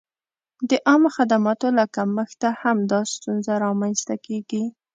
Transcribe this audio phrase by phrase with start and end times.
[0.69, 4.63] د عامه خدماتو له کمښته هم دا ستونزه را منځته کېږي.